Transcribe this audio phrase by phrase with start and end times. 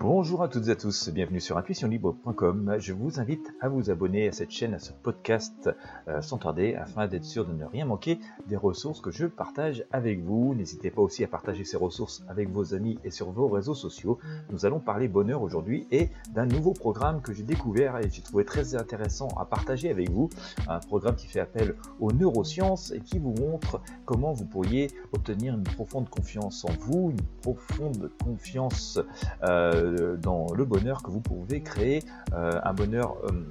[0.00, 2.76] Bonjour à toutes et à tous, bienvenue sur intuitionlibre.com.
[2.78, 5.70] Je vous invite à vous abonner à cette chaîne, à ce podcast
[6.06, 9.84] euh, sans tarder, afin d'être sûr de ne rien manquer des ressources que je partage
[9.90, 10.54] avec vous.
[10.54, 14.20] N'hésitez pas aussi à partager ces ressources avec vos amis et sur vos réseaux sociaux.
[14.50, 18.44] Nous allons parler bonheur aujourd'hui et d'un nouveau programme que j'ai découvert et j'ai trouvé
[18.44, 20.30] très intéressant à partager avec vous.
[20.68, 25.54] Un programme qui fait appel aux neurosciences et qui vous montre comment vous pourriez obtenir
[25.54, 29.00] une profonde confiance en vous, une profonde confiance
[29.42, 32.02] euh, dans le bonheur que vous pouvez créer,
[32.34, 33.44] euh, un bonheur euh,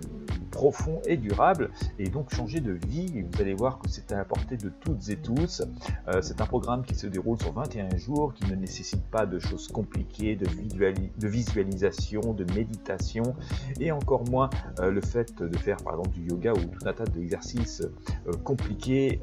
[0.58, 3.22] profond et durable, et donc changer de vie.
[3.22, 5.62] Vous allez voir que c'est à la portée de toutes et tous.
[6.08, 9.38] Euh, c'est un programme qui se déroule sur 21 jours, qui ne nécessite pas de
[9.38, 13.36] choses compliquées, de, de visualisation, de méditation,
[13.80, 14.50] et encore moins
[14.82, 17.84] le fait de faire par exemple du yoga ou tout un tas d'exercices
[18.44, 19.22] compliqués,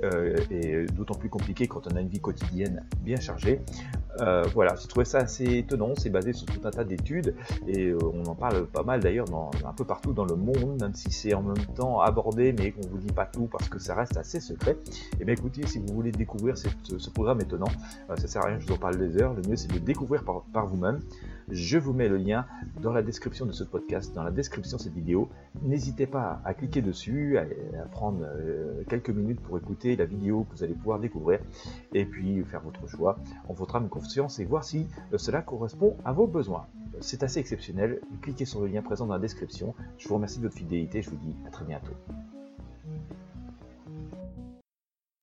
[0.50, 3.60] et d'autant plus compliqués quand on a une vie quotidienne bien chargée.
[4.54, 7.34] voilà, j'ai trouvé ça assez étonnant, c'est basé sur tout un tas d'études
[7.66, 9.26] et euh, on en parle pas mal d'ailleurs
[9.64, 12.86] un peu partout dans le monde, même si c'est en même temps abordé, mais qu'on
[12.86, 14.72] vous dit pas tout parce que ça reste assez secret.
[14.72, 17.70] Et eh bien écoutez, si vous voulez découvrir ce programme étonnant,
[18.10, 19.72] euh, ça sert à rien je vous en parle des heures, le mieux c'est de
[19.72, 21.00] le découvrir par, vous-même.
[21.48, 22.44] Je vous mets le lien
[22.82, 25.30] dans la description de ce podcast, dans la description de cette vidéo.
[25.62, 27.44] N'hésitez pas à cliquer dessus, à,
[27.90, 31.40] prendre euh, quelques minutes pour écouter la vidéo que vous allez pouvoir découvrir
[31.94, 33.16] et puis faire votre choix
[33.48, 36.66] en votre âme confiance et voir si cela correspond à vos besoins.
[37.00, 38.00] C'est assez exceptionnel.
[38.22, 39.74] Cliquez sur le lien présent dans la description.
[39.98, 41.02] Je vous remercie de votre fidélité.
[41.02, 41.92] Je vous dis à très bientôt.